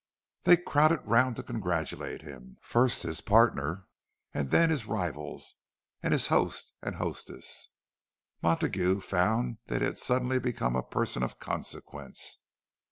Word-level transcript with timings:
They 0.45 0.57
crowded 0.57 1.01
round 1.05 1.35
to 1.35 1.43
congratulate 1.43 2.23
him; 2.23 2.57
first 2.59 3.03
his 3.03 3.21
partner, 3.21 3.85
and 4.33 4.49
then 4.49 4.71
his 4.71 4.87
rivals, 4.87 5.53
and 6.01 6.11
his 6.11 6.29
host 6.29 6.73
and 6.81 6.95
hostess. 6.95 7.69
Montague 8.41 9.01
found 9.01 9.59
that 9.67 9.81
he 9.81 9.85
had 9.85 9.99
suddenly 9.99 10.39
become 10.39 10.75
a 10.75 10.81
person 10.81 11.21
of 11.21 11.37
consequence. 11.37 12.39